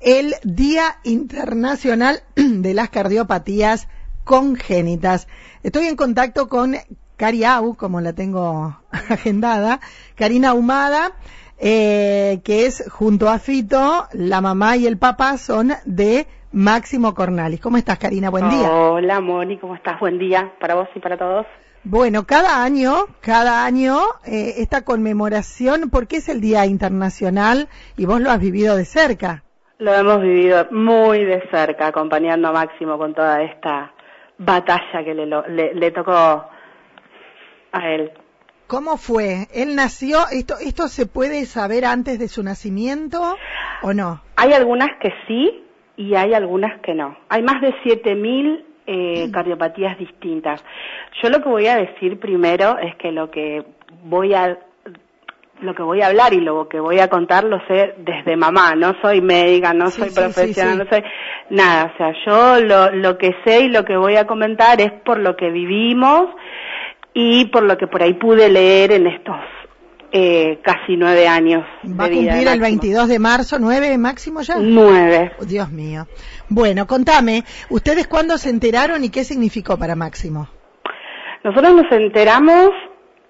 [0.00, 3.88] el Día Internacional de las Cardiopatías
[4.24, 5.28] Congénitas.
[5.62, 6.76] Estoy en contacto con
[7.16, 9.80] Cariau, como la tengo agendada,
[10.14, 11.12] Karina Humada,
[11.58, 17.60] eh, que es junto a Fito, la mamá y el papá son de Máximo Cornalis.
[17.60, 18.30] ¿Cómo estás, Karina?
[18.30, 18.70] Buen día.
[18.70, 19.98] Hola, Moni, ¿cómo estás?
[20.00, 21.46] Buen día para vos y para todos.
[21.84, 28.20] Bueno, cada año, cada año, eh, esta conmemoración, porque es el Día Internacional y vos
[28.20, 29.44] lo has vivido de cerca.
[29.78, 33.92] Lo hemos vivido muy de cerca, acompañando a Máximo con toda esta
[34.38, 38.10] batalla que le, le, le tocó a él.
[38.66, 39.46] ¿Cómo fue?
[39.54, 40.18] ¿Él nació?
[40.32, 43.36] ¿Esto, ¿Esto se puede saber antes de su nacimiento
[43.82, 44.22] o no?
[44.36, 45.62] Hay algunas que sí
[45.96, 47.16] y hay algunas que no.
[47.28, 50.64] Hay más de 7.000 eh, cardiopatías distintas.
[51.22, 53.64] Yo lo que voy a decir primero es que lo que
[54.04, 54.58] voy a
[55.60, 58.74] lo que voy a hablar y lo que voy a contar lo sé desde mamá,
[58.74, 61.02] no soy médica, no soy profesional, no soy
[61.50, 64.92] nada, o sea, yo lo, lo que sé y lo que voy a comentar es
[65.04, 66.28] por lo que vivimos
[67.14, 69.36] y por lo que por ahí pude leer en estos
[70.12, 71.64] eh, casi nueve años.
[71.84, 74.56] Va a cumplir el 22 de marzo, nueve máximo ya.
[74.58, 75.32] Nueve.
[75.38, 76.06] Oh, Dios mío.
[76.48, 80.48] Bueno, contame, ¿ustedes cuándo se enteraron y qué significó para Máximo?
[81.42, 82.70] Nosotros nos enteramos,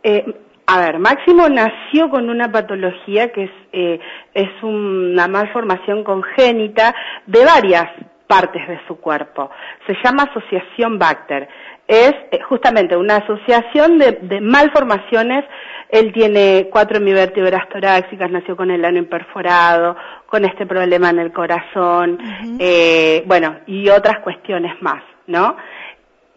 [0.03, 0.25] eh,
[0.67, 4.01] a ver, Máximo nació con una patología que es, eh,
[4.35, 6.95] es una malformación congénita
[7.27, 7.87] de varias
[8.27, 9.51] partes de su cuerpo.
[9.87, 11.49] Se llama asociación Bacter.
[11.87, 15.45] Es eh, justamente una asociación de, de malformaciones
[15.89, 21.33] él tiene cuatro hemivértebras torácicas, nació con el ano imperforado, con este problema en el
[21.33, 22.19] corazón,
[22.59, 25.57] eh, bueno, y otras cuestiones más, ¿no?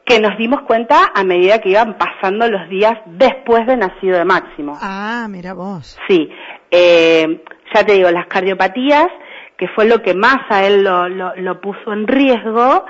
[0.10, 4.26] Que nos dimos cuenta a medida que iban pasando los días después de nacido de
[4.26, 4.76] Máximo.
[4.82, 5.98] Ah, mira vos.
[6.08, 6.30] Sí,
[6.72, 7.44] eh,
[7.74, 9.08] ya te digo, las cardiopatías,
[9.56, 12.86] que fue lo que más a él lo, lo, lo puso en riesgo,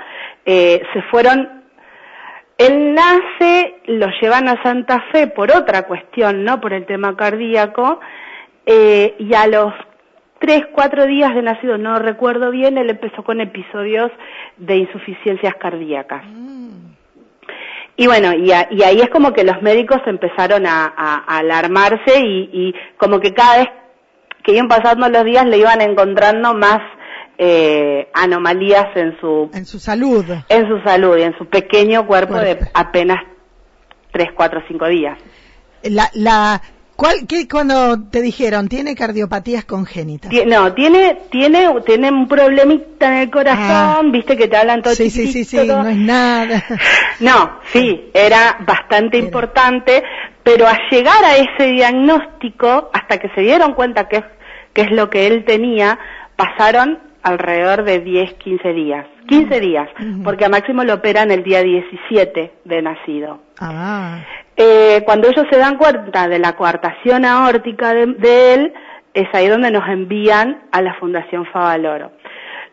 [0.46, 1.60] eh, se fueron
[2.60, 8.00] él nace, lo llevan a Santa Fe por otra cuestión, no por el tema cardíaco,
[8.66, 9.72] eh, y a los
[10.38, 14.10] tres, cuatro días de nacido, no recuerdo bien, él empezó con episodios
[14.58, 16.22] de insuficiencias cardíacas.
[16.26, 16.49] Mm.
[18.00, 22.48] Y bueno, y, y, ahí es como que los médicos empezaron a, a, alarmarse y,
[22.50, 23.68] y, como que cada vez
[24.42, 26.78] que iban pasando los días le iban encontrando más
[27.36, 32.38] eh, anomalías en su en su salud en su salud y en su pequeño cuerpo,
[32.38, 33.18] de apenas
[34.12, 35.18] 3, 4, 5 días.
[35.82, 36.62] La, la,
[37.00, 40.30] ¿cuál, qué, cuando te dijeron, tiene cardiopatías congénitas?
[40.46, 44.00] no, tiene, tiene, tiene un problemita en el corazón, ah.
[44.12, 46.62] viste que te hablan todo Sí, sí, sí, sí, no es nada.
[47.20, 49.26] No, sí, era bastante era.
[49.26, 50.02] importante,
[50.42, 54.22] pero a llegar a ese diagnóstico, hasta que se dieron cuenta que,
[54.74, 55.98] que es lo que él tenía,
[56.36, 59.06] pasaron alrededor de 10, 15 días.
[59.28, 59.88] 15 días,
[60.24, 63.40] porque a Máximo lo operan el día 17 de nacido.
[63.60, 64.24] Ah.
[64.62, 68.74] Eh, cuando ellos se dan cuenta de la coartación aórtica de, de, él,
[69.14, 72.12] es ahí donde nos envían a la Fundación Favaloro.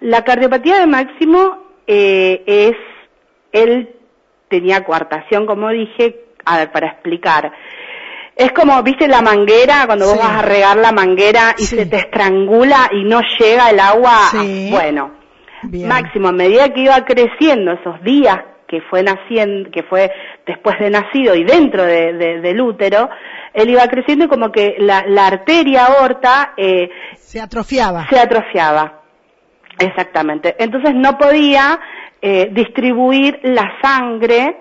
[0.02, 2.76] La cardiopatía de Máximo eh, es,
[3.54, 3.96] él
[4.50, 7.54] tenía coartación, como dije, a ver, para explicar.
[8.36, 11.78] Es como, viste la manguera, cuando vos vas a regar la manguera y Sí.
[11.78, 14.28] se te estrangula y no llega el agua.
[14.32, 14.68] Sí.
[14.72, 15.12] Bueno,
[15.64, 15.88] Bien.
[15.88, 20.12] máximo, a medida que iba creciendo esos días que fue naciendo, que fue
[20.46, 23.10] después de nacido y dentro de, de- del útero,
[23.54, 28.08] él iba creciendo y como que la, la arteria aorta eh, Se atrofiaba.
[28.10, 29.02] se atrofiaba.
[29.80, 30.56] Exactamente.
[30.60, 31.80] Entonces no podía
[32.22, 34.58] eh, distribuir la sangre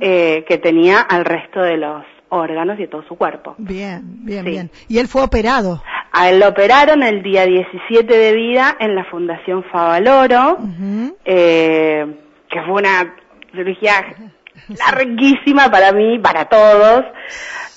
[0.00, 3.54] eh, que tenía al resto de los órganos y de todo su cuerpo.
[3.58, 4.50] Bien, bien, Sí.
[4.50, 4.70] bien.
[4.88, 5.82] Y él fue operado.
[6.12, 10.58] A él lo operaron el día 17 de vida en la Fundación Favaloro,
[11.24, 12.06] eh,
[12.50, 13.14] que fue una
[13.52, 14.04] cirugía
[14.68, 17.04] larguísima para mí, para todos,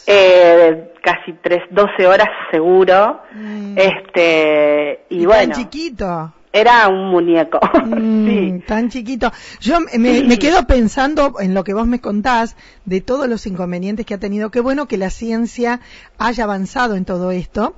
[0.08, 3.78] eh, casi tres, 12 horas seguro, Mm.
[3.78, 6.34] este, y, Y bueno, Tan chiquito.
[6.52, 8.64] era un muñeco, Mm, sí.
[8.68, 9.32] Tan chiquito.
[9.60, 12.56] Yo me, me quedo pensando en lo que vos me contás
[12.86, 14.52] de todos los inconvenientes que ha tenido.
[14.52, 15.80] Qué bueno que la ciencia
[16.18, 17.76] haya avanzado en todo esto.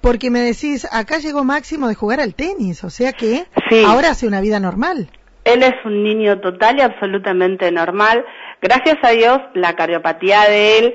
[0.00, 3.82] Porque me decís, acá llegó Máximo de jugar al tenis, o sea que Sí.
[3.84, 5.10] ahora hace una vida normal.
[5.48, 8.22] Él es un niño total y absolutamente normal.
[8.60, 10.94] Gracias a Dios, la cardiopatía de él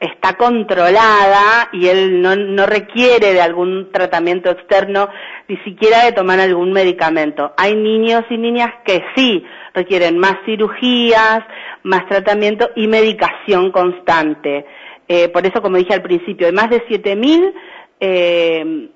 [0.00, 5.08] está controlada y él no, no requiere de algún tratamiento externo,
[5.48, 7.54] ni siquiera de tomar algún medicamento.
[7.56, 11.40] Hay niños y niñas que sí requieren más cirugías,
[11.82, 14.66] más tratamiento y medicación constante.
[15.08, 17.54] Eh, por eso, como dije al principio, hay más de 7.000
[18.00, 18.90] eh,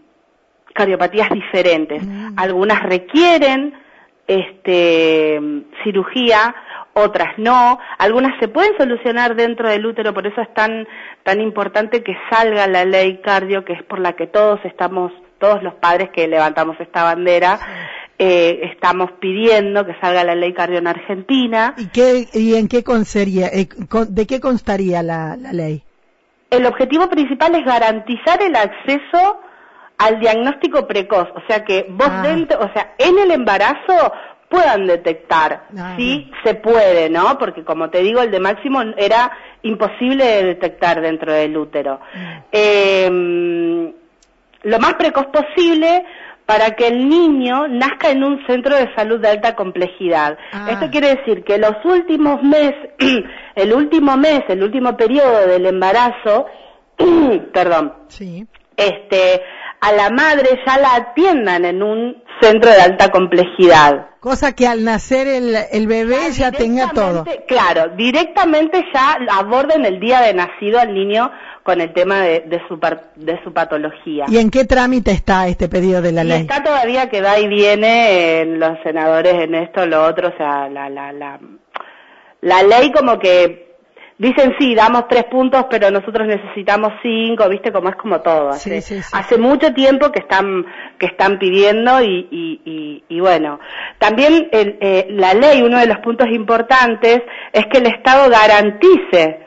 [0.75, 2.03] cardiopatías diferentes.
[2.03, 2.35] Mm.
[2.37, 3.75] Algunas requieren
[4.31, 5.41] este,
[5.83, 6.55] cirugía,
[6.93, 10.87] otras no, algunas se pueden solucionar dentro del útero, por eso es tan,
[11.25, 15.11] tan importante que salga la ley cardio, que es por la que todos estamos,
[15.41, 17.59] todos los padres que levantamos esta bandera,
[18.19, 21.75] eh, estamos pidiendo que salga la ley cardio en Argentina.
[21.77, 23.69] ¿Y, qué, y en qué constaría, eh,
[24.09, 25.83] de qué constaría la, ley?
[26.51, 29.41] El objetivo principal es garantizar el acceso
[30.01, 32.23] al diagnóstico precoz, o sea que vos ah.
[32.23, 34.13] dentro, o sea, en el embarazo
[34.49, 35.67] puedan detectar.
[35.79, 37.39] Ah, sí, se puede, ¿no?
[37.39, 39.31] Porque como te digo, el de máximo era
[39.63, 42.01] imposible de detectar dentro del útero.
[42.15, 42.39] Mm.
[42.51, 43.95] Eh,
[44.63, 46.05] lo más precoz posible
[46.47, 50.39] para que el niño nazca en un centro de salud de alta complejidad.
[50.53, 50.69] Ah.
[50.71, 52.89] Esto quiere decir que los últimos meses,
[53.55, 56.47] el último mes, el último periodo del embarazo,
[57.53, 58.47] perdón, sí.
[58.77, 59.43] este,
[59.81, 64.09] a la madre ya la atiendan en un centro de alta complejidad.
[64.21, 67.25] Cosa que al nacer el, bebé ya, tenga todo.
[67.49, 71.31] Claro, directamente ya aborden el día de nacido al niño
[71.63, 72.79] con el tema de, su,
[73.17, 74.27] de su patología.
[74.29, 76.43] ¿Y en qué trámite está este pedido de la ley?
[76.43, 80.69] Está todavía que va y viene en los senadores en esto, lo otro, o sea,
[80.69, 81.41] la, la, la,
[82.43, 83.70] la ley como que
[84.21, 88.51] dicen sí, damos tres puntos, pero nosotros necesitamos cinco, viste como es como todo.
[88.51, 90.67] Hace, hace mucho tiempo que están
[90.99, 93.59] que están pidiendo y, y, y, bueno,
[93.99, 97.23] también eh, la ley, uno de los puntos importantes
[97.53, 99.47] es que el Estado garantice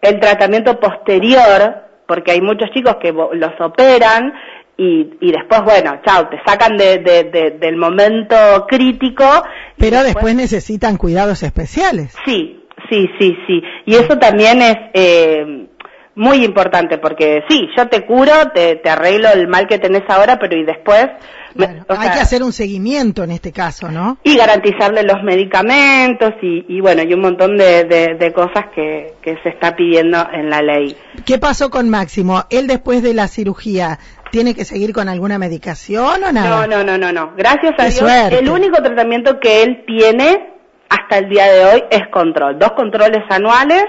[0.00, 4.32] el tratamiento posterior, porque hay muchos chicos que los operan
[4.76, 8.36] y, y después, bueno, chao, te sacan de, del momento
[8.68, 9.24] crítico.
[9.76, 12.14] Pero después necesitan cuidados especiales.
[12.24, 13.62] Sí, Sí, sí, sí.
[13.86, 15.66] Y eso también es eh,
[16.14, 20.38] muy importante porque sí, yo te curo, te, te, arreglo el mal que tenés ahora,
[20.38, 21.06] pero y después...
[21.56, 24.18] hay que hacer un seguimiento en este caso, ¿no?
[24.22, 29.36] Y garantizarle los medicamentos y, y bueno, y un montón de, de, cosas que, que
[29.42, 30.96] se está pidiendo en la ley.
[31.24, 32.44] ¿Qué pasó con Máximo?
[32.50, 33.98] Él después de la cirugía,
[34.30, 36.66] ¿Tiene que seguir con alguna medicación o nada?
[36.66, 37.34] No, no, no, no, no.
[37.36, 38.32] Gracias a Dios.
[38.32, 40.53] El único tratamiento que él tiene
[40.88, 42.58] hasta el día de hoy es control.
[42.58, 43.84] Dos controles anuales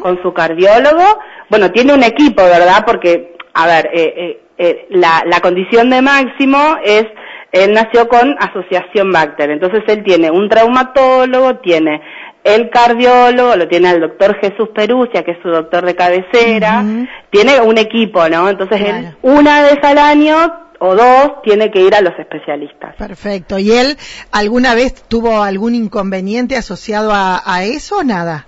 [0.00, 1.04] con su cardiólogo.
[1.48, 2.84] Bueno, tiene un equipo, ¿verdad?
[2.86, 7.04] Porque, a ver, eh, eh, eh, la, la condición de Máximo es,
[7.52, 9.50] él nació con asociación Bacter.
[9.50, 12.00] Entonces él tiene un traumatólogo, tiene
[12.44, 16.84] el cardiólogo, lo tiene el doctor Jesús Perucia, que es su doctor de cabecera,
[17.30, 18.48] tiene un equipo, ¿no?
[18.48, 20.36] Entonces él una vez al año
[20.80, 22.94] o dos tiene que ir a los especialistas.
[22.96, 23.58] Perfecto.
[23.58, 23.96] ¿Y él
[24.32, 28.46] alguna vez tuvo algún inconveniente asociado a, eso o nada?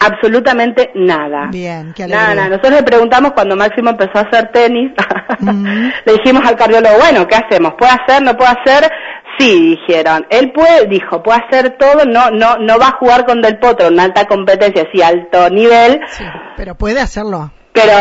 [0.00, 1.48] Absolutamente nada.
[1.50, 2.48] Bien, qué Nada, nada.
[2.48, 4.90] Nosotros le preguntamos cuando Máximo empezó a hacer tenis,
[6.04, 7.74] le dijimos al cardiólogo, bueno, ¿qué hacemos?
[7.78, 8.22] ¿Puede hacer?
[8.22, 8.90] ¿No puede hacer?
[9.38, 10.26] Sí, dijeron.
[10.30, 13.88] Él puede, dijo, puede hacer todo, no, no, no va a jugar con Del Potro
[13.88, 16.00] en alta competencia, sí, alto nivel.
[16.08, 16.24] Sí,
[16.56, 17.52] pero puede hacerlo.
[17.72, 17.92] Pero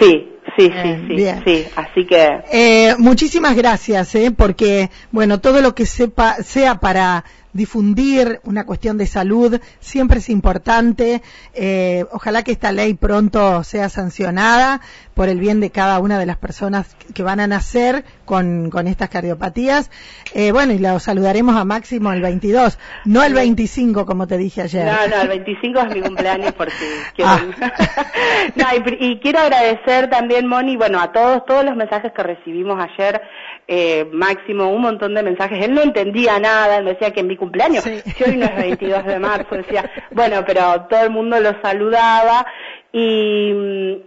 [0.00, 2.40] sí, Sí, sí, sí, sí, así que...
[2.52, 7.24] Eh, muchísimas gracias, eh, porque, bueno, todo lo que sepa, sea para
[7.54, 11.22] difundir una cuestión de salud siempre es importante.
[11.54, 14.82] Eh, ojalá que esta ley pronto sea sancionada
[15.14, 18.86] por el bien de cada una de las personas que van a nacer con, con
[18.86, 19.90] estas cardiopatías.
[20.34, 24.62] Eh, bueno, y lo saludaremos a Máximo el 22, no el 25 como te dije
[24.62, 24.86] ayer.
[24.86, 26.74] No, no, el 25 es mi cumpleaños porque
[27.14, 27.30] quiero...
[27.30, 27.40] Ah.
[28.56, 32.82] no, y, y, quiero agradecer también, Moni, bueno, a todos, todos los mensajes que recibimos
[32.82, 33.22] ayer
[33.66, 35.64] eh, Máximo un montón de mensajes.
[35.64, 38.56] Él no entendía nada, él me decía que en mi cumpleaños, si hoy no es
[38.56, 42.46] 22 de marzo, decía, bueno, pero todo el mundo lo saludaba.
[42.90, 43.52] Y,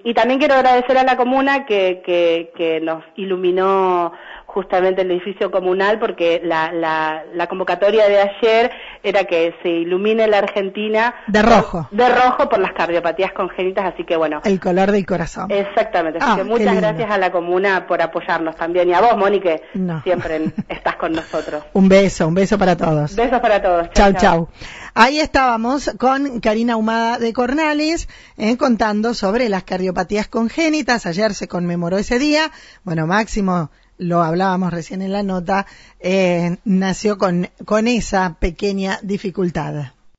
[0.04, 4.14] y también quiero agradecer a la comuna que, que, que nos iluminó
[4.58, 8.72] justamente el edificio comunal porque la, la, la, convocatoria de ayer
[9.04, 11.88] era que se ilumine la Argentina de rojo.
[11.92, 14.42] de rojo por las cardiopatías congénitas así que bueno.
[14.44, 15.52] El color del corazón.
[15.52, 19.16] Exactamente así ah, que muchas gracias a la comuna por apoyarnos también y a vos
[19.16, 19.62] Moni que
[20.04, 21.64] siempre estás con nosotros.
[21.74, 23.16] Un beso un beso para todos.
[23.16, 23.92] Besos para todos.
[23.92, 24.50] Chau chau,
[24.96, 31.06] ahí estábamos con Karina Humada de Cornales eh, contando sobre las cardiopatías congénitas.
[31.06, 32.50] Ayer se conmemoró ese día.
[32.84, 35.66] Bueno Máximo lo hablábamos recién en la nota,
[36.00, 39.92] eh, nació con, con esa pequeña dificultad.